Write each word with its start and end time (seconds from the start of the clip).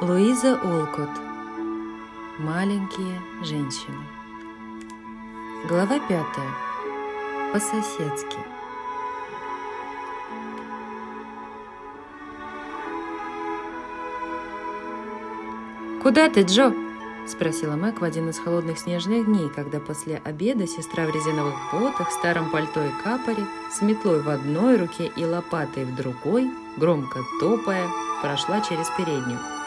Луиза 0.00 0.54
Олкот. 0.54 1.10
Маленькие 2.38 3.20
женщины. 3.42 3.98
Глава 5.68 5.98
пятая. 5.98 6.54
По-соседски. 7.52 8.38
«Куда 16.00 16.28
ты, 16.28 16.42
Джо?»– 16.42 16.72
спросила 17.26 17.74
Мэг 17.74 18.00
в 18.00 18.04
один 18.04 18.28
из 18.28 18.38
холодных 18.38 18.78
снежных 18.78 19.26
дней, 19.26 19.48
когда 19.48 19.80
после 19.80 20.22
обеда 20.24 20.68
сестра 20.68 21.06
в 21.06 21.10
резиновых 21.12 21.54
ботах, 21.72 22.12
старом 22.12 22.52
пальто 22.52 22.84
и 22.84 22.90
капоре, 23.02 23.44
с 23.72 23.82
метлой 23.82 24.22
в 24.22 24.28
одной 24.28 24.76
руке 24.76 25.10
и 25.16 25.24
лопатой 25.24 25.86
в 25.86 25.96
другой, 25.96 26.48
громко 26.76 27.18
топая, 27.40 27.88
прошла 28.22 28.60
через 28.60 28.88
переднюю. 28.96 29.57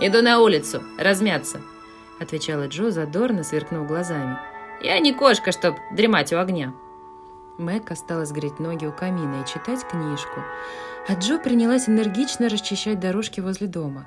«Иду 0.00 0.22
на 0.22 0.40
улицу, 0.40 0.82
размяться»,— 0.98 1.60
отвечала 2.20 2.66
Джо, 2.66 2.90
задорно 2.90 3.44
сверкнув 3.44 3.86
глазами. 3.86 4.38
«Я 4.80 4.98
не 4.98 5.12
кошка, 5.12 5.52
чтоб 5.52 5.76
дремать 5.92 6.32
у 6.32 6.38
огня». 6.38 6.72
Мэг 7.58 7.90
осталась 7.90 8.32
греть 8.32 8.58
ноги 8.58 8.86
у 8.86 8.92
камина 8.92 9.42
и 9.42 9.46
читать 9.46 9.86
книжку, 9.86 10.40
а 11.08 11.14
Джо 11.14 11.38
принялась 11.38 11.88
энергично 11.88 12.48
расчищать 12.48 13.00
дорожки 13.00 13.40
возле 13.40 13.66
дома. 13.66 14.06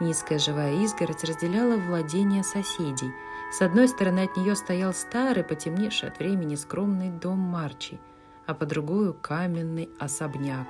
Низкая 0.00 0.38
живая 0.38 0.74
изгородь 0.84 1.24
разделяла 1.24 1.76
владения 1.76 2.42
соседей. 2.42 3.12
С 3.52 3.60
одной 3.60 3.88
стороны 3.88 4.20
от 4.20 4.36
нее 4.36 4.54
стоял 4.56 4.94
старый, 4.94 5.44
потемневший 5.44 6.08
от 6.08 6.18
времени 6.18 6.54
скромный 6.54 7.10
дом 7.10 7.38
Марчи, 7.38 8.00
а 8.46 8.54
по 8.54 8.66
другую 8.66 9.14
каменный 9.14 9.90
особняк 9.98 10.68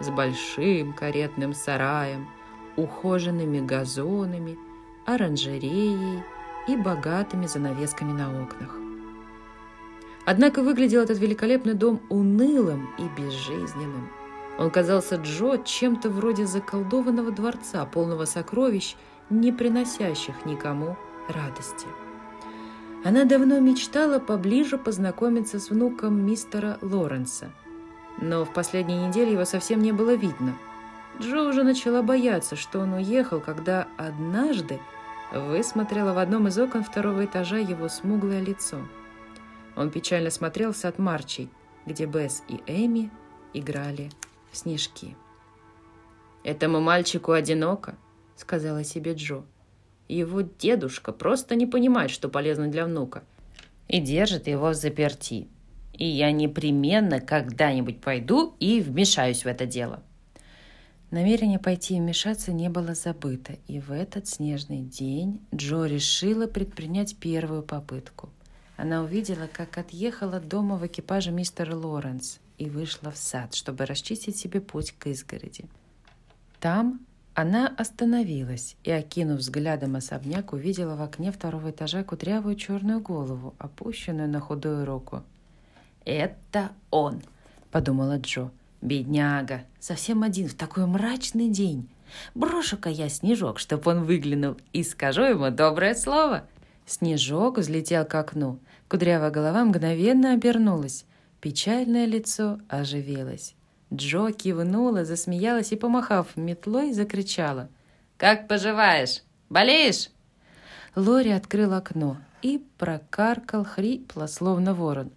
с 0.00 0.08
большим 0.08 0.92
каретным 0.92 1.52
сараем– 1.52 2.28
ухоженными 2.76 3.60
газонами, 3.60 4.58
оранжереей 5.06 6.22
и 6.68 6.76
богатыми 6.76 7.46
занавесками 7.46 8.12
на 8.12 8.42
окнах. 8.42 8.76
Однако 10.26 10.62
выглядел 10.62 11.02
этот 11.02 11.18
великолепный 11.18 11.74
дом 11.74 12.00
унылым 12.08 12.88
и 12.98 13.02
безжизненным. 13.16 14.08
Он 14.58 14.70
казался 14.70 15.16
Джо 15.16 15.58
чем-то 15.62 16.08
вроде 16.08 16.46
заколдованного 16.46 17.30
дворца, 17.30 17.84
полного 17.84 18.24
сокровищ, 18.24 18.96
не 19.28 19.52
приносящих 19.52 20.46
никому 20.46 20.96
радости. 21.28 21.86
Она 23.04 23.24
давно 23.24 23.60
мечтала 23.60 24.18
поближе 24.18 24.78
познакомиться 24.78 25.60
с 25.60 25.68
внуком 25.68 26.24
мистера 26.24 26.78
Лоренса, 26.80 27.50
но 28.22 28.46
в 28.46 28.52
последние 28.54 29.08
недели 29.08 29.32
его 29.32 29.44
совсем 29.44 29.82
не 29.82 29.92
было 29.92 30.14
видно– 30.14 30.56
Джо 31.20 31.42
уже 31.48 31.62
начала 31.62 32.02
бояться, 32.02 32.56
что 32.56 32.80
он 32.80 32.92
уехал, 32.94 33.40
когда 33.40 33.86
однажды 33.96 34.80
высмотрела 35.32 36.12
в 36.12 36.18
одном 36.18 36.48
из 36.48 36.58
окон 36.58 36.82
второго 36.82 37.24
этажа 37.24 37.58
его 37.58 37.88
смуглое 37.88 38.40
лицо. 38.40 38.78
Он 39.76 39.90
печально 39.90 40.30
смотрел 40.30 40.72
в 40.72 40.76
сад 40.76 40.98
Марчей, 40.98 41.50
где 41.86 42.06
Бесс 42.06 42.42
и 42.48 42.60
Эми 42.66 43.10
играли 43.52 44.10
в 44.50 44.56
снежки. 44.56 45.16
«Этому 46.42 46.80
мальчику 46.80 47.32
одиноко»,— 47.32 47.96
сказала 48.36 48.84
себе 48.84 49.14
Джо. 49.14 49.44
«Его 50.08 50.42
дедушка 50.42 51.12
просто 51.12 51.54
не 51.54 51.66
понимает, 51.66 52.10
что 52.10 52.28
полезно 52.28 52.68
для 52.68 52.84
внука, 52.84 53.24
и 53.88 54.00
держит 54.00 54.46
его 54.46 54.68
в 54.70 54.74
заперти. 54.74 55.48
И 55.92 56.04
я 56.04 56.32
непременно 56.32 57.20
когда-нибудь 57.20 58.00
пойду 58.00 58.54
и 58.58 58.80
вмешаюсь 58.80 59.44
в 59.44 59.46
это 59.46 59.64
дело». 59.64 60.02
Намерение 61.14 61.60
пойти 61.60 61.94
и 61.96 62.00
вмешаться 62.00 62.52
не 62.52 62.68
было 62.68 62.94
забыто, 62.96 63.52
и 63.68 63.78
в 63.78 63.92
этот 63.92 64.26
снежный 64.26 64.80
день 64.80 65.40
Джо 65.54 65.84
решила 65.84 66.48
предпринять 66.48 67.16
первую 67.18 67.62
попытку. 67.62 68.30
Она 68.76 69.00
увидела, 69.00 69.46
как 69.46 69.78
отъехала 69.78 70.40
дома 70.40 70.74
в 70.74 70.84
экипаже 70.84 71.30
мистер 71.30 71.72
Лоренс 71.72 72.40
и 72.58 72.68
вышла 72.68 73.12
в 73.12 73.16
сад, 73.16 73.54
чтобы 73.54 73.86
расчистить 73.86 74.36
себе 74.36 74.60
путь 74.60 74.90
к 74.90 75.06
изгороди. 75.06 75.66
Там 76.58 76.98
она 77.34 77.68
остановилась 77.68 78.74
и, 78.82 78.90
окинув 78.90 79.38
взглядом 79.38 79.94
особняк, 79.94 80.52
увидела 80.52 80.96
в 80.96 81.02
окне 81.02 81.30
второго 81.30 81.70
этажа 81.70 82.02
кудрявую 82.02 82.56
черную 82.56 82.98
голову, 82.98 83.54
опущенную 83.58 84.28
на 84.28 84.40
худую 84.40 84.84
руку. 84.84 85.22
«Это 86.04 86.72
он!»– 86.90 87.22
подумала 87.70 88.18
Джо– 88.18 88.50
Бедняга, 88.84 89.64
совсем 89.80 90.22
один 90.22 90.46
в 90.46 90.54
такой 90.54 90.84
мрачный 90.84 91.48
день. 91.48 91.88
Брошу-ка 92.34 92.90
я 92.90 93.08
снежок, 93.08 93.58
чтоб 93.58 93.86
он 93.86 94.04
выглянул, 94.04 94.58
и 94.74 94.84
скажу 94.84 95.22
ему 95.22 95.50
доброе 95.50 95.94
слово. 95.94 96.46
Снежок 96.84 97.56
взлетел 97.56 98.04
к 98.04 98.14
окну. 98.14 98.58
Кудрявая 98.88 99.30
голова 99.30 99.64
мгновенно 99.64 100.34
обернулась. 100.34 101.06
Печальное 101.40 102.04
лицо 102.04 102.60
оживилось. 102.68 103.54
Джо 103.90 104.30
кивнула, 104.32 105.06
засмеялась 105.06 105.72
и, 105.72 105.76
помахав 105.76 106.36
метлой, 106.36 106.92
закричала. 106.92 107.70
«Как 108.18 108.48
поживаешь? 108.48 109.22
Болеешь?» 109.48 110.10
Лори 110.94 111.30
открыл 111.30 111.72
окно 111.72 112.18
и 112.42 112.62
прокаркал 112.76 113.64
хрипло, 113.64 114.26
словно 114.26 114.74
ворон. 114.74 115.10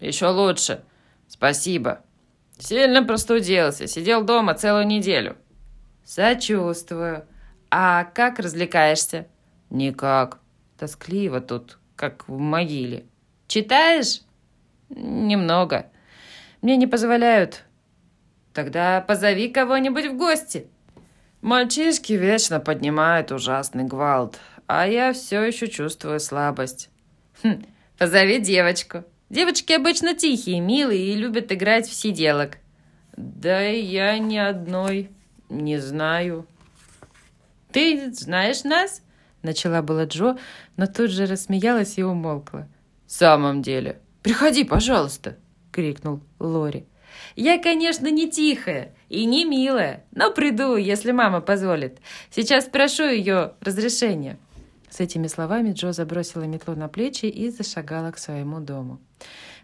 «Еще 0.00 0.28
лучше. 0.28 0.82
Спасибо. 1.28 2.02
Сильно 2.58 3.02
простудился, 3.04 3.86
сидел 3.86 4.24
дома 4.24 4.54
целую 4.54 4.86
неделю. 4.86 5.36
Сочувствую. 6.04 7.26
А 7.70 8.04
как 8.04 8.38
развлекаешься? 8.38 9.26
Никак. 9.70 10.38
Тоскливо 10.78 11.40
тут, 11.40 11.78
как 11.96 12.28
в 12.28 12.38
могиле. 12.38 13.04
Читаешь? 13.48 14.22
Немного. 14.88 15.86
Мне 16.62 16.76
не 16.76 16.86
позволяют. 16.86 17.64
Тогда 18.54 19.00
позови 19.02 19.48
кого-нибудь 19.48 20.06
в 20.06 20.16
гости. 20.16 20.68
Мальчишки 21.42 22.14
вечно 22.14 22.58
поднимают 22.60 23.30
ужасный 23.30 23.84
гвалт, 23.84 24.38
а 24.66 24.86
я 24.86 25.12
все 25.12 25.42
еще 25.42 25.68
чувствую 25.68 26.20
слабость. 26.20 26.88
Хм, 27.42 27.64
позови 27.98 28.38
девочку. 28.38 29.04
Девочки 29.28 29.72
обычно 29.72 30.14
тихие, 30.14 30.60
милые 30.60 31.12
и 31.12 31.16
любят 31.16 31.50
играть 31.50 31.88
в 31.88 31.92
сиделок. 31.94 32.58
Да 33.16 33.60
я 33.60 34.18
ни 34.18 34.36
одной 34.36 35.10
не 35.48 35.78
знаю. 35.78 36.46
Ты 37.72 38.12
знаешь 38.12 38.62
нас? 38.62 39.02
Начала 39.42 39.82
была 39.82 40.04
Джо, 40.04 40.38
но 40.76 40.86
тут 40.86 41.10
же 41.10 41.26
рассмеялась 41.26 41.98
и 41.98 42.04
умолкла. 42.04 42.68
В 43.06 43.12
самом 43.12 43.62
деле, 43.62 44.00
приходи, 44.22 44.64
пожалуйста, 44.64 45.36
крикнул 45.72 46.20
Лори. 46.38 46.86
Я, 47.34 47.60
конечно, 47.60 48.10
не 48.10 48.30
тихая 48.30 48.94
и 49.08 49.24
не 49.24 49.44
милая, 49.44 50.04
но 50.12 50.30
приду, 50.30 50.76
если 50.76 51.12
мама 51.12 51.40
позволит. 51.40 51.98
Сейчас 52.30 52.66
спрошу 52.66 53.04
ее 53.04 53.54
разрешения. 53.60 54.38
С 54.88 55.00
этими 55.00 55.26
словами 55.26 55.72
Джо 55.72 55.92
забросила 55.92 56.44
метлу 56.44 56.74
на 56.74 56.88
плечи 56.88 57.26
и 57.26 57.50
зашагала 57.50 58.12
к 58.12 58.18
своему 58.18 58.60
дому. 58.60 59.00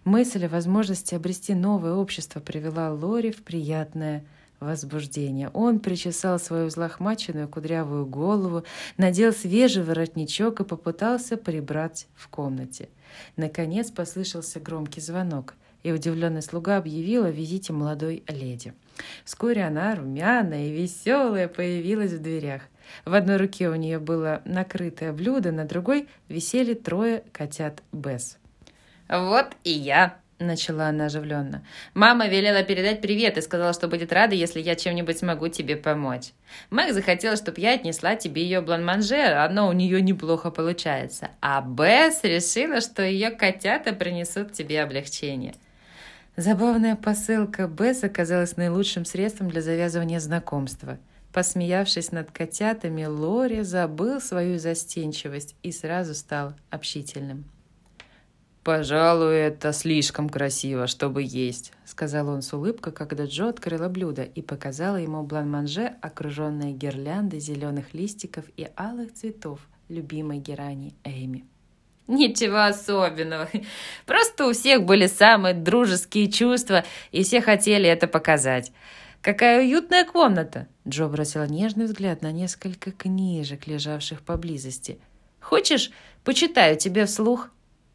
Мысль 0.05 0.47
о 0.47 0.49
возможности 0.49 1.15
обрести 1.15 1.55
новое 1.55 1.95
общество 1.95 2.41
привела 2.41 2.93
Лори 2.93 3.31
в 3.31 3.43
приятное 3.43 4.25
возбуждение. 4.63 5.51
Он 5.51 5.81
причесал 5.81 6.39
свою 6.39 6.67
взлохмаченную 6.67 7.49
кудрявую 7.49 8.07
голову, 8.07 8.65
надел 8.97 9.33
свежий 9.33 9.83
воротничок 9.83 10.61
и 10.61 10.65
попытался 10.65 11.37
прибрать 11.37 12.07
в 12.15 12.29
комнате. 12.29 12.89
Наконец 13.37 13.91
послышался 13.91 14.61
громкий 14.61 15.01
звонок, 15.01 15.55
и 15.83 15.93
удивленный 15.93 16.43
слуга 16.43 16.77
объявил 16.77 17.25
о 17.25 17.31
визите 17.31 17.73
молодой 17.73 18.23
леди. 18.29 18.73
Вскоре 19.25 19.65
она, 19.65 19.95
румяная 19.95 20.69
и 20.69 20.73
веселая, 20.73 21.49
появилась 21.49 22.13
в 22.13 22.23
дверях. 22.23 22.63
В 23.05 23.15
одной 23.15 23.37
руке 23.37 23.69
у 23.69 23.75
нее 23.75 23.99
было 23.99 24.43
накрытое 24.45 25.13
блюдо, 25.13 25.53
на 25.53 25.65
другой 25.65 26.09
висели 26.29 26.75
трое 26.75 27.25
котят 27.33 27.83
Бесс. 27.93 28.39
«Вот 29.09 29.47
и 29.65 29.71
я»,— 29.71 30.17
начала 30.39 30.89
она 30.89 31.07
оживленно. 31.07 31.65
«Мама 31.95 32.29
велела 32.29 32.63
передать 32.63 33.01
привет 33.01 33.37
и 33.37 33.43
сказала, 33.43 33.73
что 33.73 33.89
будет 33.89 34.13
рада, 34.13 34.35
если 34.35 34.61
я 34.61 34.75
чем-нибудь 34.75 35.19
смогу 35.19 35.49
тебе 35.49 35.77
помочь. 35.77 36.33
Мэг 36.71 36.93
захотела, 36.93 37.37
чтобы 37.37 37.61
я 37.61 37.75
отнесла 37.75 38.17
тебе 38.17 38.43
ее 38.43 38.61
бланманже, 38.61 39.23
оно 39.23 39.69
у 39.69 39.73
нее 39.73 40.01
неплохо 40.01 40.51
получается. 40.51 41.31
А 41.41 41.61
Бесс 41.61 42.23
решила, 42.23 42.81
что 42.81 43.03
ее 43.03 43.31
котята 43.31 43.93
принесут 43.93 44.53
тебе 44.53 44.83
облегчение». 44.83 45.55
Забавная 46.37 46.97
посылка 46.97 47.67
Бесс 47.67 48.03
оказалась 48.05 48.57
наилучшим 48.57 49.05
средством 49.05 49.51
для 49.51 49.61
завязывания 49.61 50.19
знакомства— 50.19 50.99
Посмеявшись 51.33 52.13
над 52.13 52.31
котятами, 52.31 53.05
Лори 53.05 53.63
забыл 53.63 54.21
свою 54.21 54.59
застенчивость 54.59 55.57
и 55.63 55.73
сразу 55.73 56.15
стал 56.15 56.53
общительным. 56.71 57.45
«Пожалуй, 58.63 59.35
это 59.35 59.73
слишком 59.73 60.29
красиво, 60.29 60.87
чтобы 60.87 61.23
есть»,— 61.25 61.73
сказал 61.85 62.29
он 62.29 62.43
с 62.43 62.53
улыбкой, 62.53 62.93
когда 62.93 63.25
Джо 63.25 63.49
открыла 63.49 63.89
блюдо 63.89 64.23
и 64.23 64.41
показала 64.41 64.97
ему 64.97 65.25
блан-манже, 65.25 65.95
окруженное 66.01 66.71
гирляндой 66.71 67.41
зеленых 67.41 67.93
листиков 67.93 68.45
и 68.57 68.69
алых 68.77 69.15
цветов 69.15 69.59
любимой 69.89 70.39
герани 70.39 70.95
Эми. 71.03 71.45
Ничего 72.07 72.65
особенного. 72.65 73.49
Просто 74.07 74.47
у 74.47 74.53
всех 74.53 74.85
были 74.85 75.07
самые 75.07 75.55
дружеские 75.55 76.31
чувства, 76.31 76.85
и 77.11 77.23
все 77.25 77.41
хотели 77.41 77.89
это 77.89 78.07
показать. 78.07 78.71
«Какая 79.23 79.61
уютная 79.61 80.05
комната!» 80.05 80.67
Джо 80.87 81.07
бросила 81.07 81.47
нежный 81.47 81.87
взгляд 81.87 82.23
на 82.23 82.33
несколько 82.33 82.91
книжек, 82.91 83.69
лежавших 83.69 84.23
поблизости. 84.23 84.99
«Хочешь, 85.41 85.93
почитаю 86.25 86.77
тебе 86.77 87.07
вслух?» 87.07 87.51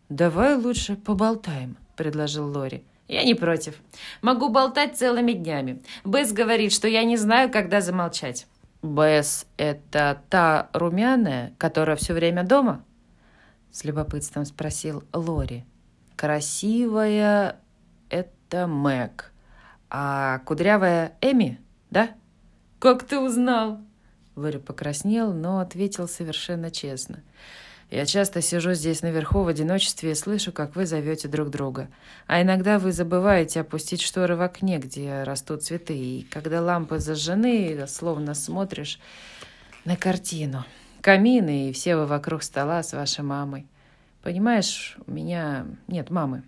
«Давай 0.07 0.55
лучше 0.55 0.95
поболтаем»,— 0.95 1.75
предложил 1.97 2.47
Лори. 2.47 2.85
«Я 3.09 3.25
не 3.25 3.35
против. 3.35 3.75
Могу 4.21 4.47
болтать 4.47 4.95
целыми 4.95 5.33
днями. 5.33 5.83
Бесс 6.05 6.31
говорит, 6.31 6.71
что 6.71 6.87
я 6.87 7.03
не 7.03 7.17
знаю, 7.17 7.51
когда 7.51 7.81
замолчать». 7.81 8.47
«Бесс— 8.81 9.47
это 9.57 10.21
та 10.29 10.69
румяная, 10.71 11.53
которая 11.57 11.97
все 11.97 12.13
время 12.13 12.43
дома?» 12.43 12.85
С 13.69 13.83
любопытством 13.83 14.45
спросил 14.45 15.03
Лори. 15.11 15.65
«Красивая— 16.15 17.57
это 18.09 18.65
Мэг, 18.65 19.33
а 19.89 20.39
кудрявая 20.39 21.13
Эми, 21.21 21.59
да?» 21.89 22.11
«Как 22.79 23.03
ты 23.03 23.19
узнал?» 23.19 23.79
Лори 24.35 24.59
покраснел, 24.59 25.33
но 25.33 25.59
ответил 25.59 26.07
совершенно 26.07 26.69
честно. 26.69 27.23
«Я 27.89 28.05
часто 28.05 28.41
сижу 28.41 28.73
здесь 28.73 29.01
наверху 29.01 29.41
в 29.41 29.47
одиночестве 29.47 30.11
и 30.11 30.15
слышу, 30.15 30.51
как 30.51 30.75
вы 30.75 30.85
зовете 30.85 31.27
друг 31.27 31.49
друга. 31.49 31.87
А 32.27 32.41
иногда 32.41 32.77
вы 32.77 32.91
забываете 32.91 33.61
опустить 33.61 34.01
шторы 34.01 34.35
в 34.35 34.41
окне, 34.41 34.77
где 34.77 35.23
растут 35.23 35.63
цветы, 35.63 35.97
и 35.97 36.27
когда 36.29 36.61
лампы 36.61 36.99
зажжены, 36.99 37.87
словно 37.87 38.35
смотришь 38.35 38.99
на 39.85 39.95
картину. 39.95 40.65
Камины 41.01 41.69
и 41.69 41.73
все 41.73 41.95
вы 41.95 42.05
вокруг 42.05 42.43
стола 42.43 42.83
с 42.83 42.93
вашей 42.93 43.23
мамой. 43.23 43.65
Понимаешь, 44.21 44.97
у 45.07 45.11
меня 45.11 45.65
нет 45.87 46.09
мамы». 46.09 46.43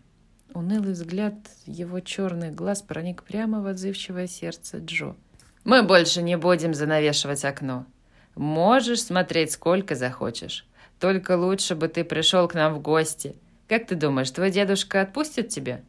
Унылый 0.53 0.93
взгляд 0.93 1.35
его 1.65 1.99
черных 1.99 2.55
глаз 2.55 2.81
проник 2.81 3.23
прямо 3.23 3.61
в 3.61 3.67
отзывчивое 3.67 4.27
сердце 4.27 4.79
Джо. 4.79 5.15
«Мы 5.63 5.83
больше 5.83 6.23
не 6.23 6.37
будем 6.37 6.73
занавешивать 6.73 7.45
окно. 7.45 7.85
Можешь 8.35 9.03
смотреть 9.03 9.51
сколько 9.51 9.95
захочешь. 9.95 10.65
Только 10.99 11.37
лучше 11.37 11.75
бы 11.75 11.87
ты 11.87 12.03
пришел 12.03 12.47
к 12.47 12.55
нам 12.55 12.73
в 12.73 12.81
гости. 12.81 13.35
Как 13.67 13.85
ты 13.85 13.95
думаешь, 13.95 14.31
твой 14.31 14.49
дедушка 14.49 15.01
отпустит 15.01 15.49
тебя?» 15.49 15.81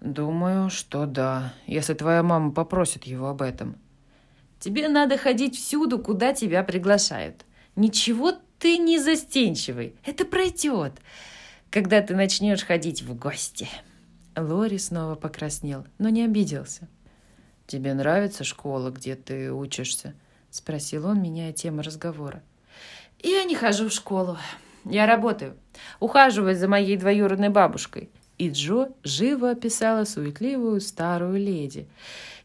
«Думаю, 0.00 0.68
что 0.70 1.06
да, 1.06 1.54
если 1.66 1.94
твоя 1.94 2.22
мама 2.22 2.52
попросит 2.52 3.04
его 3.04 3.28
об 3.28 3.40
этом». 3.40 3.76
«Тебе 4.58 4.88
надо 4.88 5.16
ходить 5.16 5.56
всюду, 5.56 5.98
куда 5.98 6.34
тебя 6.34 6.62
приглашают. 6.62 7.46
Ничего 7.76 8.32
ты 8.58 8.76
не 8.76 8.98
застенчивый, 8.98 9.94
это 10.04 10.26
пройдет 10.26 10.92
когда 11.70 12.02
ты 12.02 12.14
начнешь 12.14 12.64
ходить 12.64 13.02
в 13.02 13.16
гости». 13.16 13.68
Лори 14.36 14.78
снова 14.78 15.14
покраснел, 15.14 15.86
но 15.98 16.08
не 16.08 16.24
обиделся. 16.24 16.88
«Тебе 17.66 17.94
нравится 17.94 18.44
школа, 18.44 18.90
где 18.90 19.14
ты 19.14 19.52
учишься?»— 19.52 20.14
спросил 20.50 21.06
он, 21.06 21.22
меняя 21.22 21.52
тему 21.52 21.82
разговора. 21.82 22.42
«Я 23.22 23.44
не 23.44 23.54
хожу 23.54 23.88
в 23.88 23.92
школу. 23.92 24.38
Я 24.84 25.06
работаю. 25.06 25.56
Ухаживаю 26.00 26.56
за 26.56 26.68
моей 26.68 26.96
двоюродной 26.96 27.50
бабушкой». 27.50 28.10
И 28.38 28.48
Джо 28.48 28.88
живо 29.04 29.50
описала 29.50 30.04
суетливую 30.04 30.80
старую 30.80 31.38
леди, 31.38 31.86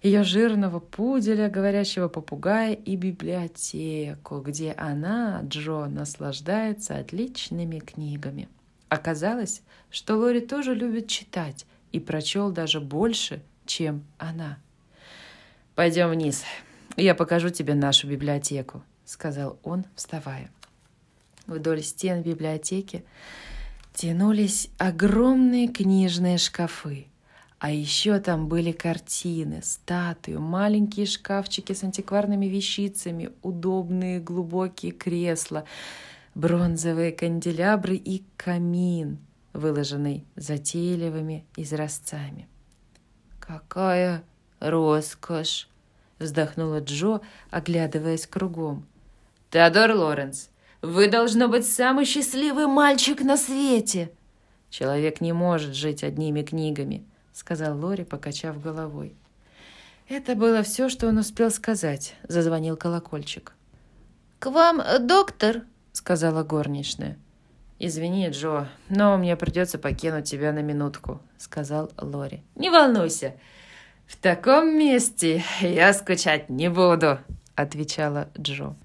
ее 0.04 0.24
жирного 0.24 0.82
пуделя, 0.82 1.50
говорящего 1.50 2.10
попугая 2.10 2.74
и 2.74 2.98
библиотеку, 2.98 4.42
где 4.42 4.74
она, 4.74 5.42
Джо, 5.46 5.86
наслаждается 5.86 6.98
отличными 6.98 7.80
книгами. 7.80 8.50
Оказалось, 8.90 9.62
что 9.90 10.18
Лори 10.18 10.42
тоже 10.42 10.76
любит 10.76 11.08
читать 11.08 11.66
и 11.92 12.00
прочел 12.00 12.52
даже 12.52 12.80
больше, 12.80 13.42
чем 13.66 14.06
она. 14.18 14.58
«Пойдем 15.74 16.10
вниз, 16.10 16.44
я 16.96 17.16
покажу 17.16 17.50
тебе 17.50 17.74
нашу 17.74 18.08
библиотеку»,— 18.08 18.84
сказал 19.06 19.60
он, 19.64 19.86
вставая. 19.96 20.52
Вдоль 21.48 21.82
стен 21.82 22.22
библиотеки 22.22 23.04
тянулись 23.94 24.70
огромные 24.78 25.68
книжные 25.68 26.38
шкафы. 26.38 27.08
А 27.58 27.72
еще 27.72 28.20
там 28.20 28.48
были 28.48 28.72
картины, 28.72 29.62
статуи, 29.64 30.34
маленькие 30.34 31.06
шкафчики 31.06 31.74
с 31.74 31.84
антикварными 31.84 32.46
вещицами, 32.46 33.32
удобные 33.42 34.20
глубокие 34.20 34.92
кресла— 34.92 35.66
бронзовые 36.36 37.14
канделябры 37.14 37.96
и 37.96 38.24
камин, 38.38 39.18
выложенный 39.54 40.26
затейливыми 40.36 41.46
изразцами. 41.56 42.48
«Какая 43.40 44.24
роскошь!»— 44.60 45.70
вздохнула 46.20 46.82
Джо, 46.82 47.22
оглядываясь 47.50 48.28
кругом. 48.28 48.86
«Теодор 49.50 49.92
Лоренс, 49.94 50.50
вы, 50.82 51.10
должно 51.10 51.48
быть, 51.48 51.66
самый 51.66 52.06
счастливый 52.06 52.68
мальчик 52.68 53.22
на 53.22 53.38
свете!» 53.38 54.12
«Человек 54.70 55.22
не 55.22 55.32
может 55.32 55.74
жить 55.74 56.04
одними 56.04 56.42
книгами»,— 56.42 57.06
сказал 57.34 57.80
Лори, 57.80 58.04
покачав 58.04 58.62
головой. 58.62 59.16
Это 60.10 60.36
было 60.36 60.62
все, 60.64 60.90
что 60.90 61.08
он 61.08 61.18
успел 61.18 61.50
сказать. 61.50 62.16
Зазвонил 62.28 62.76
колокольчик. 62.76 63.54
«К 64.40 64.52
вам 64.52 64.82
доктор!» 65.08 65.64
Сказала 65.96 66.44
горничная. 66.44 67.18
«Извини, 67.80 68.30
Джо, 68.30 68.68
но 68.90 69.18
мне 69.18 69.36
придется 69.36 69.78
покинуть 69.78 70.30
тебя 70.30 70.52
на 70.52 70.60
минутку»,— 70.60 71.22
сказал 71.38 71.92
Лори. 71.98 72.44
«Не 72.56 72.70
волнуйся, 72.70 73.36
в 74.06 74.16
таком 74.18 74.78
месте 74.78 75.44
я 75.62 75.94
скучать 75.94 76.50
не 76.50 76.70
буду»,— 76.70 77.20
отвечала 77.56 78.30
Джо. 78.38 78.76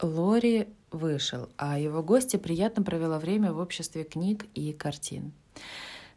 Лори 0.00 0.68
вышел, 0.90 1.48
а 1.56 1.78
его 1.78 2.02
гостья 2.02 2.38
приятно 2.38 2.82
провела 2.82 3.18
время 3.18 3.52
в 3.52 3.58
обществе 3.58 4.04
книг 4.04 4.46
и 4.54 4.72
картин. 4.72 5.32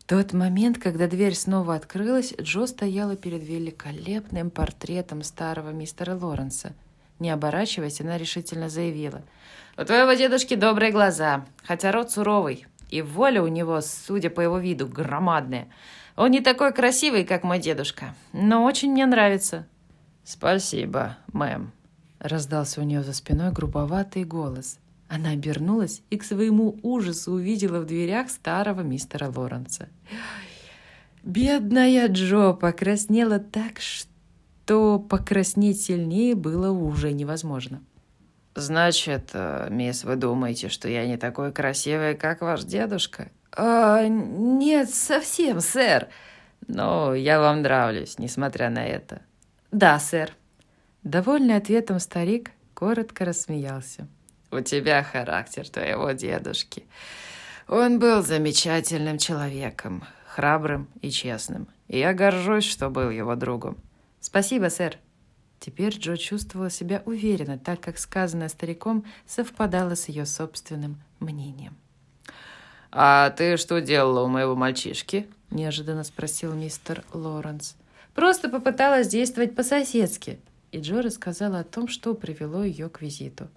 Тот 0.05 0.33
момент, 0.33 0.79
когда 0.79 1.07
дверь 1.07 1.35
снова 1.35 1.75
открылась, 1.75 2.33
Джо 2.39 2.65
стояла 2.65 3.15
перед 3.15 3.43
великолепным 3.43 4.49
портретом 4.51 5.23
старого 5.23 5.69
мистера 5.69 6.15
Лоренса. 6.15 6.73
Не 7.19 7.29
оборачиваясь, 7.29 8.01
она 8.01 8.17
решительно 8.17 8.69
заявила— 8.69 9.21
у 9.77 9.85
твоего 9.85 10.13
дедушки 10.13 10.55
добрые 10.55 10.91
глаза, 10.91 11.45
хотя 11.63 11.91
рот 11.91 12.11
суровый, 12.11 12.67
и 12.89 13.01
воля 13.01 13.41
у 13.41 13.47
него, 13.47 13.81
судя 13.81 14.29
по 14.29 14.41
его 14.41 14.59
виду, 14.59 14.87
громадная. 14.87 15.67
Он 16.15 16.29
не 16.29 16.41
такой 16.41 16.73
красивый, 16.73 17.25
как 17.25 17.43
мой 17.43 17.59
дедушка, 17.59 18.15
но 18.33 18.63
очень 18.63 18.91
мне 18.91 19.05
нравится». 19.05 19.67
«Спасибо, 20.23 21.17
мэм»,— 21.33 21.71
раздался 22.19 22.81
у 22.81 22.83
нее 22.83 23.03
за 23.03 23.13
спиной 23.13 23.51
грубоватый 23.51 24.23
голос. 24.23 24.79
Она 25.09 25.31
обернулась 25.31 26.01
и 26.09 26.17
к 26.17 26.23
своему 26.23 26.79
ужасу 26.81 27.33
увидела 27.33 27.79
в 27.79 27.85
дверях 27.85 28.29
старого 28.29 28.81
мистера 28.81 29.31
Лоренса. 29.35 29.89
Бедная 31.23 32.07
Джо 32.07 32.53
покраснела 32.53 33.39
так, 33.39 33.79
что 33.79 34.99
покраснеть 34.99 35.81
сильнее 35.81 36.35
было 36.35 36.71
уже 36.71 37.11
невозможно. 37.11 37.81
«Значит, 38.55 39.31
э, 39.33 39.67
мисс, 39.71 40.03
вы 40.03 40.15
думаете, 40.15 40.69
что 40.69 40.87
я 40.87 41.07
не 41.07 41.17
такой 41.17 41.51
красивый, 41.51 42.15
как 42.15 42.41
ваш 42.41 42.63
дедушка?» 42.63 43.31
«А, 43.51 44.05
нет, 44.07 44.89
совсем, 44.89 45.59
сэр. 45.59 46.07
Но 46.67 47.15
я 47.15 47.39
вам 47.39 47.61
нравлюсь, 47.61 48.19
несмотря 48.19 48.69
на 48.69 48.85
это». 48.85 49.21
«Да, 49.71 49.99
сэр». 49.99 50.33
Довольный 51.03 51.57
ответом 51.57 51.99
старик 51.99 52.51
коротко 52.73 53.25
рассмеялся. 53.25 54.07
«У 54.51 54.59
тебя 54.59 55.03
характер 55.03 55.67
твоего 55.67 56.11
дедушки. 56.11 56.85
Он 57.67 57.97
был 57.97 58.21
замечательным 58.21 59.17
человеком, 59.17 60.03
храбрым 60.27 60.87
и 61.01 61.09
честным. 61.09 61.67
И 61.87 61.97
я 61.97 62.13
горжусь, 62.13 62.65
что 62.65 62.89
был 62.89 63.09
его 63.09 63.35
другом». 63.35 63.77
«Спасибо, 64.19 64.69
сэр», 64.69 64.97
Теперь 65.63 65.97
Джо 65.97 66.17
чувствовала 66.17 66.69
себя 66.69 67.01
уверенно, 67.05 67.57
так 67.57 67.79
как 67.79 67.97
сказанное 67.97 68.49
стариком 68.49 69.05
совпадало 69.25 69.95
с 69.95 70.09
ее 70.09 70.25
собственным 70.25 71.01
мнением. 71.21 71.77
«А 72.91 73.29
ты 73.29 73.55
что 73.55 73.79
делала 73.79 74.25
у 74.25 74.27
моего 74.27 74.57
мальчишки?»– 74.57 75.25
неожиданно 75.51 76.03
спросил 76.03 76.53
мистер 76.53 77.05
Лоренс. 77.13 77.77
«Просто 78.13 78.49
попыталась 78.49 79.07
действовать 79.07 79.55
по-соседски». 79.55 80.37
И 80.73 80.81
Джо 80.81 81.01
рассказала 81.01 81.59
о 81.59 81.63
том, 81.63 81.87
что 81.87 82.13
привело 82.13 82.65
ее 82.65 82.89
к 82.89 83.01
визиту. 83.01 83.47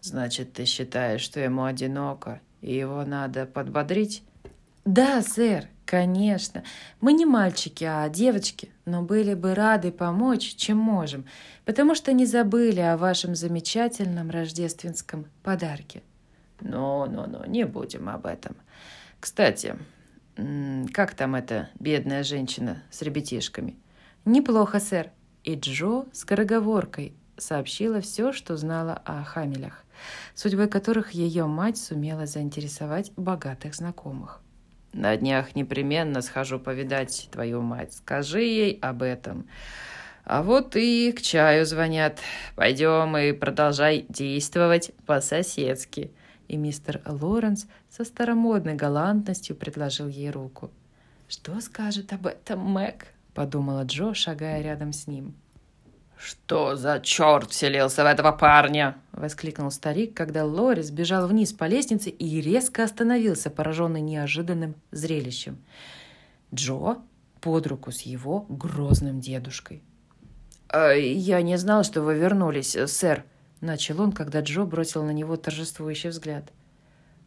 «Значит, 0.00 0.54
ты 0.54 0.64
считаешь, 0.64 1.20
что 1.20 1.38
ему 1.38 1.66
одиноко, 1.66 2.40
и 2.62 2.74
его 2.74 3.04
надо 3.04 3.46
подбодрить?» 3.46 4.24
«Да, 4.84 5.22
сэр, 5.22 5.68
конечно. 5.88 6.64
Мы 7.00 7.14
не 7.14 7.24
мальчики, 7.24 7.82
а 7.82 8.06
девочки, 8.10 8.70
но 8.84 9.02
были 9.02 9.32
бы 9.32 9.54
рады 9.54 9.90
помочь, 9.90 10.54
чем 10.54 10.76
можем, 10.76 11.24
потому 11.64 11.94
что 11.94 12.12
не 12.12 12.26
забыли 12.26 12.80
о 12.80 12.98
вашем 12.98 13.34
замечательном 13.34 14.30
рождественском 14.30 15.26
подарке». 15.42 16.02
«Ну-ну-ну, 16.60 17.44
не 17.46 17.64
будем 17.64 18.08
об 18.10 18.26
этом. 18.26 18.56
Кстати, 19.18 19.78
как 20.92 21.14
там 21.14 21.34
эта 21.34 21.70
бедная 21.80 22.22
женщина 22.22 22.82
с 22.90 23.00
ребятишками?» 23.00 23.78
«Неплохо, 24.26 24.80
сэр». 24.80 25.10
И 25.44 25.54
Джо 25.54 26.04
скороговоркой 26.12 27.14
сообщила 27.38 28.02
все, 28.02 28.32
что 28.32 28.58
знала 28.58 29.00
о 29.06 29.24
Хамелях, 29.24 29.84
судьбой 30.34 30.68
которых 30.68 31.12
ее 31.12 31.46
мать 31.46 31.78
сумела 31.78 32.26
заинтересовать 32.26 33.12
богатых 33.16 33.74
знакомых. 33.74 34.42
На 34.92 35.16
днях 35.16 35.54
непременно 35.54 36.22
схожу 36.22 36.58
повидать 36.58 37.28
твою 37.30 37.60
мать. 37.60 37.94
Скажи 37.94 38.42
ей 38.42 38.78
об 38.80 39.02
этом. 39.02 39.46
А 40.24 40.42
вот 40.42 40.76
и 40.76 41.12
к 41.12 41.22
чаю 41.22 41.64
звонят. 41.66 42.20
Пойдем 42.54 43.16
и 43.16 43.32
продолжай 43.32 44.06
действовать 44.08 44.92
по-соседски. 45.06 46.10
И 46.48 46.56
мистер 46.56 47.02
Лоренс 47.06 47.66
со 47.90 48.04
старомодной 48.04 48.74
галантностью 48.74 49.56
предложил 49.56 50.08
ей 50.08 50.30
руку. 50.30 50.70
«Что 51.28 51.60
скажет 51.60 52.12
об 52.12 52.26
этом 52.26 52.60
Мэг?»– 52.60 53.08
подумала 53.34 53.84
Джо, 53.84 54.14
шагая 54.14 54.62
рядом 54.62 54.92
с 54.92 55.06
ним. 55.06 55.34
«Что 56.18 56.74
за 56.74 56.98
черт 57.00 57.52
вселился 57.52 58.02
в 58.02 58.06
этого 58.06 58.32
парня?»— 58.32 58.96
воскликнул 59.12 59.70
старик, 59.70 60.14
когда 60.14 60.44
Лори 60.44 60.82
сбежал 60.82 61.28
вниз 61.28 61.52
по 61.52 61.64
лестнице 61.64 62.10
и 62.10 62.40
резко 62.40 62.82
остановился, 62.82 63.50
пораженный 63.50 64.00
неожиданным 64.00 64.74
зрелищем. 64.90 65.58
Джо 66.52 66.96
под 67.40 67.68
руку 67.68 67.92
с 67.92 68.00
его 68.02 68.46
грозным 68.48 69.20
дедушкой. 69.20 69.82
«А, 70.68 70.90
«Я 70.90 71.40
не 71.40 71.56
знал, 71.56 71.84
что 71.84 72.02
вы 72.02 72.16
вернулись, 72.16 72.76
сэр»,— 72.86 73.24
начал 73.60 74.00
он, 74.00 74.10
когда 74.10 74.40
Джо 74.40 74.64
бросил 74.64 75.04
на 75.04 75.12
него 75.12 75.36
торжествующий 75.36 76.10
взгляд. 76.10 76.52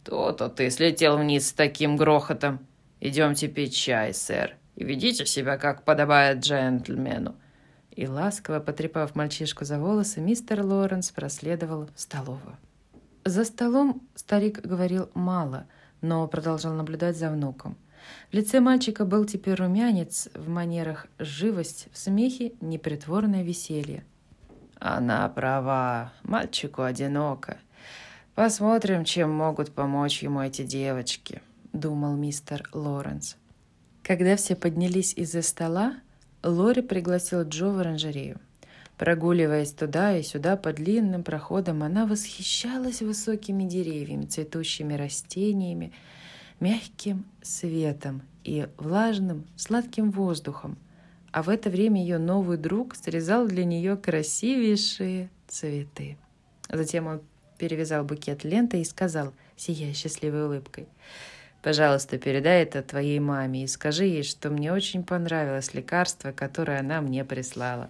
«То-то 0.04 0.50
ты 0.50 0.70
слетел 0.70 1.18
вниз 1.18 1.48
с 1.48 1.54
таким 1.54 1.96
грохотом. 1.96 2.68
Идемте 3.00 3.48
пить 3.48 3.76
чай, 3.76 4.14
сэр, 4.14 4.58
и 4.76 4.84
ведите 4.84 5.26
себя, 5.26 5.58
как 5.58 5.86
подобает 5.86 6.40
джентльмену. 6.40 7.36
И 7.92 8.08
ласково 8.08 8.60
потрепав 8.60 9.16
мальчишку 9.16 9.66
за 9.66 9.78
волосы, 9.78 10.22
мистер 10.22 10.64
Лоренс 10.64 11.12
проследовал 11.12 11.90
в 11.96 12.00
столовую. 12.00 12.58
За 13.26 13.44
столом 13.46 14.02
старик 14.16 14.62
говорил 14.62 15.10
мало, 15.14 15.68
но 16.02 16.28
продолжал 16.28 16.74
наблюдать 16.74 17.18
за 17.18 17.30
внуком. 17.30 17.78
В 18.32 18.34
лице 18.34 18.60
мальчика 18.60 19.06
был 19.06 19.26
теперь 19.26 19.56
румянец, 19.56 20.30
в 20.34 20.50
манерах 20.50 21.08
живость, 21.20 21.88
в 21.92 21.98
смехе 21.98 22.54
непритворное 22.62 23.44
веселье. 23.44 24.04
«Она 24.80 25.30
права, 25.30 26.12
мальчику 26.24 26.82
одиноко. 26.82 27.58
Посмотрим, 28.34 29.06
чем 29.06 29.30
могут 29.30 29.72
помочь 29.72 30.24
ему 30.24 30.42
эти 30.42 30.64
девочки»,— 30.64 31.42
думал 31.74 32.16
мистер 32.16 32.68
Лоренс. 32.74 33.38
Когда 34.02 34.36
все 34.36 34.56
поднялись 34.56 35.14
из-за 35.14 35.44
стола, 35.44 35.98
Лори 36.44 36.82
пригласила 36.82 37.44
Джо 37.44 37.68
в 37.70 37.80
оранжерею. 37.80 38.40
Прогуливаясь 38.98 39.72
туда 39.72 40.18
и 40.18 40.24
сюда 40.24 40.58
по 40.58 40.74
длинным 40.74 41.24
проходам, 41.24 41.82
она 41.82 42.06
восхищалась 42.06 43.02
высокими 43.02 43.64
деревьями, 43.64 44.26
цветущими 44.26 44.94
растениями, 44.94 45.92
мягким 46.60 47.26
светом 47.42 48.22
и 48.44 48.68
влажным, 48.78 49.46
сладким 49.56 50.12
воздухом. 50.12 50.78
А 51.32 51.44
в 51.44 51.50
это 51.50 51.70
время 51.70 52.02
ее 52.02 52.18
новый 52.20 52.58
друг 52.58 52.96
срезал 52.96 53.48
для 53.48 53.66
нее 53.66 53.98
красивейшие 53.98 55.30
цветы. 55.48 56.18
Затем 56.70 57.08
он 57.08 57.22
перевязал 57.58 58.04
букет 58.04 58.44
лентой 58.44 58.82
и 58.82 58.86
сказал, 58.86 59.34
сияя 59.56 59.94
счастливой 59.94 60.46
улыбкой, 60.46 60.88
Пожалуйста, 61.62 62.18
передай 62.18 62.63
это 62.63 62.82
твоей 62.82 63.20
маме 63.20 63.63
и 63.63 63.68
скажи 63.68 64.06
ей, 64.06 64.24
что 64.24 64.50
мне 64.50 64.74
очень 64.74 65.03
понравилось 65.03 65.74
лекарство, 65.74 66.32
которое 66.32 66.80
она 66.80 67.01
мне 67.01 67.24
прислала. 67.24 67.89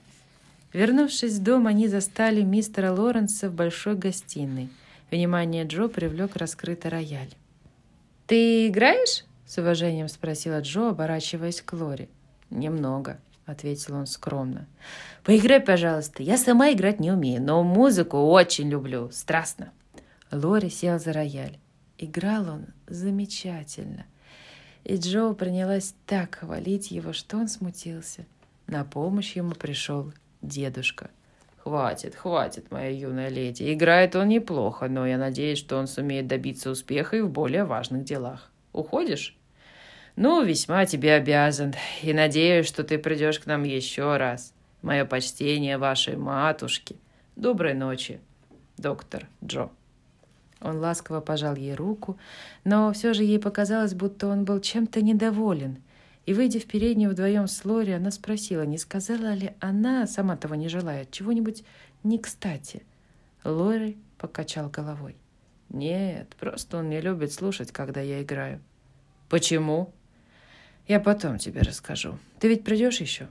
Вернувшись 0.73 1.35
в 1.35 1.43
дом, 1.43 1.67
они 1.67 1.87
застали 1.87 2.41
мистера 2.41 2.91
Лоренса 2.91 3.49
в 3.49 3.53
большой 3.53 3.95
гостиной. 3.95 4.69
Внимание 5.09 5.65
Джо 5.65 5.87
привлек 5.87 6.35
раскрытый 6.35 6.91
рояль. 6.91 7.33
«Ты 8.27 8.67
играешь?»— 8.67 9.25
с 9.45 9.57
уважением 9.57 10.07
спросила 10.07 10.61
Джо, 10.61 10.89
оборачиваясь 10.89 11.61
к 11.61 11.73
Лори. 11.73 12.09
«Немного»,— 12.49 13.19
ответил 13.45 13.95
он 13.95 14.05
скромно. 14.05 14.67
«Поиграй, 15.23 15.59
пожалуйста. 15.59 16.23
Я 16.23 16.37
сама 16.37 16.71
играть 16.71 16.99
не 16.99 17.11
умею, 17.11 17.41
но 17.41 17.63
музыку 17.63 18.17
очень 18.17 18.69
люблю. 18.69 19.09
Страстно». 19.11 19.71
Лори 20.31 20.69
сел 20.69 20.99
за 20.99 21.11
рояль. 21.11 21.60
Играл 22.01 22.49
он 22.49 22.65
замечательно. 22.87 24.07
И 24.83 24.95
Джо 24.95 25.33
принялась 25.33 25.93
так 26.07 26.39
хвалить 26.39 26.89
его, 26.89 27.13
что 27.13 27.37
он 27.37 27.47
смутился. 27.47 28.25
На 28.65 28.83
помощь 28.83 29.35
ему 29.35 29.51
пришел 29.51 30.11
дедушка. 30.41 31.11
«Хватит, 31.57 32.15
хватит, 32.15 32.71
моя 32.71 32.89
юная 32.89 33.29
леди. 33.29 33.71
Играет 33.71 34.15
он 34.15 34.29
неплохо, 34.29 34.87
но 34.87 35.05
я 35.05 35.19
надеюсь, 35.19 35.59
что 35.59 35.77
он 35.77 35.85
сумеет 35.85 36.25
добиться 36.25 36.71
успеха 36.71 37.17
и 37.17 37.21
в 37.21 37.29
более 37.29 37.65
важных 37.65 38.03
делах. 38.03 38.49
Уходишь?» 38.73 39.37
«Ну, 40.15 40.43
весьма 40.43 40.87
тебе 40.87 41.13
обязан, 41.13 41.75
и 42.01 42.13
надеюсь, 42.13 42.65
что 42.65 42.83
ты 42.83 42.97
придешь 42.97 43.39
к 43.39 43.45
нам 43.45 43.61
еще 43.61 44.17
раз. 44.17 44.55
Мое 44.81 45.05
почтение 45.05 45.77
вашей 45.77 46.17
матушке. 46.17 46.95
Доброй 47.35 47.75
ночи, 47.75 48.19
доктор 48.77 49.27
Джо». 49.45 49.69
Он 50.61 50.77
ласково 50.77 51.21
пожал 51.21 51.55
ей 51.55 51.73
руку, 51.73 52.17
но 52.63 52.91
все 52.93 53.13
же 53.13 53.23
ей 53.23 53.39
показалось, 53.39 53.93
будто 53.93 54.27
он 54.27 54.45
был 54.45 54.59
чем-то 54.59 55.01
недоволен. 55.01 55.81
И, 56.25 56.33
выйдя 56.33 56.59
в 56.59 56.65
переднюю 56.65 57.11
вдвоем 57.11 57.47
с 57.47 57.65
Лори, 57.65 57.93
она 57.93 58.11
спросила, 58.11 58.61
не 58.61 58.77
сказала 58.77 59.33
ли 59.33 59.53
она, 59.59 60.05
сама 60.05 60.37
того 60.37 60.53
не 60.55 60.69
желая, 60.69 61.07
чего-нибудь 61.09 61.63
не 62.03 62.19
кстати. 62.19 62.83
Лори 63.43 63.97
покачал 64.17 64.69
головой. 64.69 65.15
«Нет, 65.69 66.35
просто 66.39 66.77
он 66.77 66.89
не 66.89 66.99
любит 67.01 67.31
слушать, 67.33 67.71
когда 67.71 68.01
я 68.01 68.21
играю». 68.21 68.61
«Почему?» 69.29 69.93
«Я 70.87 70.99
потом 70.99 71.37
тебе 71.37 71.61
расскажу. 71.61 72.19
Ты 72.39 72.49
ведь 72.49 72.63
придешь 72.63 72.99
еще?» 72.99 73.27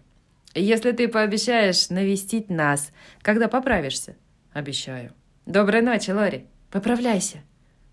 «Если 0.55 0.91
ты 0.93 1.07
пообещаешь 1.07 1.91
навестить 1.91 2.49
нас, 2.49 2.91
когда 3.23 3.47
поправишься». 3.47 4.17
«Обещаю». 4.53 5.13
«Доброй 5.47 5.83
ночи, 5.83 6.11
Лори». 6.11 6.47
Поправляйся. 6.71 7.39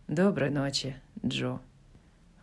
Доброй 0.08 0.52
ночи, 0.52 0.96
Джо. 1.26 1.60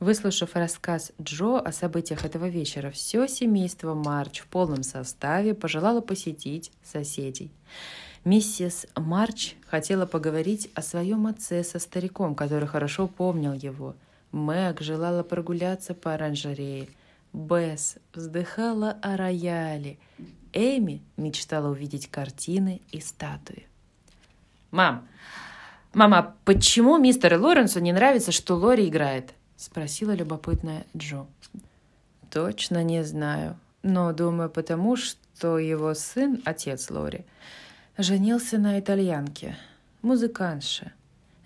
Выслушав 0.01 0.57
рассказ 0.57 1.13
Джо 1.23 1.61
о 1.61 1.71
событиях 1.71 2.25
этого 2.25 2.49
вечера, 2.49 2.91
все 2.91 3.29
семейство 3.29 3.95
Марч 3.95 4.41
в 4.41 4.49
полном 4.49 4.83
составе 4.83 5.55
пожелало 5.55 6.01
посетить 6.01 6.73
соседей. 6.83 7.53
Миссис 8.25 8.87
Марч 8.97 9.55
хотела 9.69 10.07
поговорить 10.07 10.71
о 10.75 10.83
своем 10.83 11.29
отце 11.29 11.63
со 11.63 11.79
стариком, 11.79 12.35
который 12.35 12.67
хорошо 12.67 13.07
помнил 13.07 13.53
его. 13.53 13.95
Мэг 14.33 14.81
желала 14.81 15.23
прогуляться 15.23 15.95
по 15.95 16.15
оранжерее. 16.15 16.89
Бесс 17.33 17.97
вздыхала 18.13 18.99
о 19.03 19.17
рояле. 19.17 19.99
Эми 20.53 21.01
мечтала 21.17 21.69
увидеть 21.69 22.09
картины 22.09 22.81
и 22.91 23.01
статуи. 23.01 23.69
«Мам, 24.73 25.07
«Мама, 25.95 26.35
почему 26.45 26.99
мистеру 26.99 27.41
Лоренсу 27.41 27.79
не 27.79 27.93
нравится, 27.93 28.33
что 28.33 28.57
Лори 28.57 28.89
играет?»— 28.89 29.33
спросила 29.57 30.11
любопытная 30.11 30.87
Джо. 30.97 31.27
«Точно 32.31 32.83
не 32.83 33.05
знаю, 33.05 33.57
но 33.85 34.13
думаю, 34.13 34.51
потому 34.51 34.97
что 34.97 35.57
его 35.57 35.95
сын, 35.95 36.43
отец 36.45 36.91
Лори, 36.91 37.25
женился 37.97 38.59
на 38.59 38.81
итальянке, 38.81 39.57
музыкантше. 40.03 40.93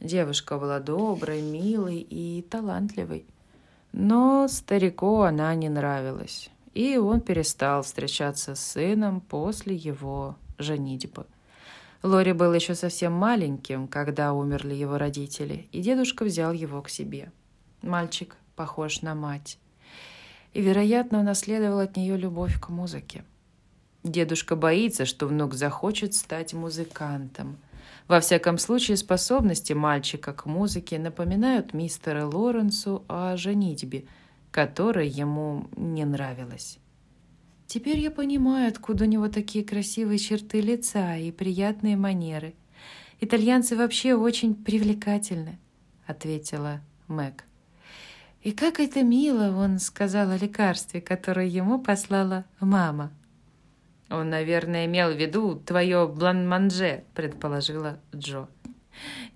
Девушка 0.01 0.57
была 0.57 0.81
доброй, 0.81 1.43
милой 1.43 1.99
и 1.99 2.41
талантливой. 2.49 3.27
Но 3.93 4.49
старику 4.49 5.21
она 5.21 5.55
не 5.55 5.69
нравилась, 5.69 6.49
и 6.73 6.97
он 6.97 7.21
перестал 7.21 7.83
встречаться 7.83 8.55
с 8.55 8.61
сыном 8.61 9.21
после 9.21 9.75
его 9.75 10.37
женитьбы. 10.57 11.27
Лори 12.03 12.33
был 12.33 12.53
еще 12.55 12.75
совсем 12.75 13.13
маленьким, 13.13 13.89
когда 13.89 14.33
умерли 14.33 14.75
его 14.75 14.99
родители, 14.99 15.69
и 15.73 15.81
дедушка 15.81 16.25
взял 16.25 16.53
его 16.53 16.81
к 16.83 16.89
себе. 16.89 17.33
Мальчик 17.83 18.37
похож 18.57 19.03
на 19.03 19.15
мать. 19.15 19.59
И, 20.53 20.61
вероятно, 20.61 21.21
унаследовал 21.21 21.81
от 21.81 21.97
нее 21.97 22.17
любовь 22.17 22.61
к 22.61 22.69
музыке. 22.69 23.25
Дедушка 24.05 24.57
боится, 24.57 25.07
что 25.07 25.27
внук 25.27 25.55
захочет 25.55 26.15
стать 26.15 26.55
музыкантом. 26.55 27.59
Во 28.07 28.21
всяком 28.21 28.59
случае, 28.59 28.97
способности 28.97 29.73
мальчика 29.73 30.33
к 30.33 30.47
музыке 30.47 30.99
напоминают 30.99 31.75
мистера 31.75 32.25
Лоренсу 32.25 33.05
о 33.09 33.37
женитьбе 33.37 34.07
которая 34.51 35.05
ему 35.05 35.69
не 35.77 36.05
нравилась. 36.05 36.79
Теперь 37.69 37.99
я 37.99 38.11
понимаю, 38.11 38.71
откуда 38.71 39.05
у 39.05 39.07
него 39.07 39.29
такие 39.29 39.63
красивые 39.63 40.19
черты 40.19 40.63
лица 40.63 41.19
и 41.19 41.31
приятные 41.31 41.99
манеры. 41.99 42.55
Итальянцы 43.21 43.77
вообще 43.77 44.15
очень 44.15 44.55
привлекательны, 44.55 45.59
ответила 46.07 46.81
Мэг. 47.09 47.45
И 48.43 48.53
как 48.53 48.81
это 48.81 49.03
мило, 49.03 49.55
он 49.55 49.81
сказал 49.81 50.31
о 50.31 50.39
лекарстве, 50.39 51.03
которое 51.03 51.47
ему 51.47 51.79
послала 51.79 52.47
мама. 52.59 53.13
Он, 54.09 54.31
наверное, 54.31 54.87
имел 54.87 55.13
в 55.13 55.19
виду 55.19 55.57
твое 55.57 56.09
бланманже, 56.09 57.05
предположила 57.15 58.01
Джо. 58.17 58.49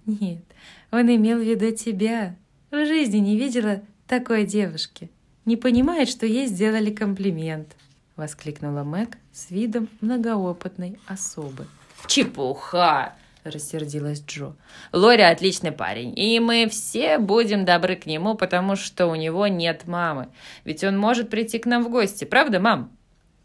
Нет, 0.06 0.42
он 0.90 1.14
имел 1.14 1.38
в 1.38 1.46
виду 1.46 1.70
тебя. 1.76 2.34
В 2.70 2.86
жизни 2.86 3.18
не 3.18 3.36
видела 3.36 3.82
такой 4.06 4.46
девушки. 4.46 5.10
Не 5.44 5.58
понимает, 5.58 6.08
что 6.08 6.24
ей 6.24 6.46
сделали 6.46 6.90
комплимент.— 6.90 7.76
воскликнула 8.22 8.84
Мэг 8.84 9.18
с 9.32 9.50
видом 9.50 9.88
многоопытной 10.00 10.96
особы. 11.08 11.66
«Чепуха!»— 12.06 13.14
рассердилась 13.44 14.22
Джо. 14.24 14.54
«Лори 14.92 15.22
отличный 15.22 15.72
парень, 15.72 16.16
и 16.16 16.38
мы 16.38 16.68
все 16.68 17.18
будем 17.18 17.64
добры 17.64 17.96
к 17.96 18.06
нему, 18.06 18.36
потому 18.36 18.76
что 18.76 19.08
у 19.08 19.16
него 19.16 19.48
нет 19.48 19.88
мамы. 19.88 20.28
Ведь 20.64 20.84
он 20.84 20.96
может 20.96 21.30
прийти 21.30 21.58
к 21.58 21.66
нам 21.66 21.82
в 21.84 21.90
гости, 21.90 22.24
правда, 22.24 22.60
мам?» 22.60 22.96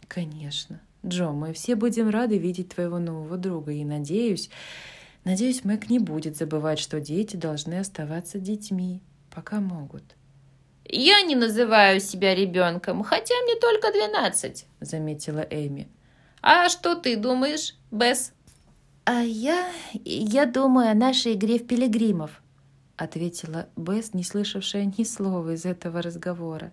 «Конечно. 0.08 0.80
Джо, 1.04 1.32
мы 1.32 1.54
все 1.54 1.76
будем 1.76 2.10
рады 2.10 2.38
видеть 2.38 2.70
твоего 2.70 3.00
нового 3.00 3.38
друга, 3.38 3.72
и 3.72 3.84
надеюсь, 3.84 4.52
надеюсь, 5.24 5.64
Мэг 5.64 5.90
не 5.90 5.98
будет 5.98 6.38
забывать, 6.38 6.78
что 6.78 7.00
дети 7.00 7.36
должны 7.36 7.80
оставаться 7.80 8.38
детьми, 8.38 9.02
пока 9.34 9.60
могут». 9.60 10.04
«Я 10.90 11.22
не 11.22 11.36
называю 11.36 12.00
себя 12.00 12.34
ребенком, 12.34 13.04
хотя 13.04 13.36
мне 13.44 13.56
только 13.56 13.92
двенадцать»,— 13.92 14.66
заметила 14.80 15.46
Эми. 15.50 15.90
«А 16.42 16.70
что 16.70 16.96
ты 16.96 17.18
думаешь, 17.18 17.76
Бесс?» 17.92 18.32
«А 19.04 19.22
я... 19.22 19.70
я 20.06 20.46
думаю 20.46 20.92
о 20.92 20.94
нашей 20.94 21.34
игре 21.34 21.60
в 21.60 21.68
пилигримов»,— 21.68 22.42
ответила 22.96 23.68
Бесс, 23.76 24.14
не 24.14 24.24
слышавшая 24.24 24.86
ни 24.98 25.04
слова 25.04 25.56
из 25.56 25.66
этого 25.66 26.02
разговора. 26.02 26.72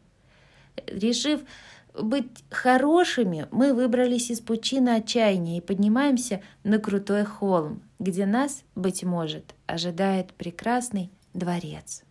«Решив 0.86 1.40
быть 1.92 2.44
хорошими, 2.50 3.48
мы 3.50 3.74
выбрались 3.74 4.30
из 4.30 4.40
пучины 4.40 4.90
отчаяния 4.90 5.58
и 5.58 5.60
поднимаемся 5.60 6.40
на 6.62 6.78
крутой 6.78 7.24
холм, 7.24 7.82
где 7.98 8.26
нас, 8.26 8.62
быть 8.76 9.02
может, 9.02 9.54
ожидает 9.66 10.32
прекрасный 10.34 11.10
дворец». 11.32 12.04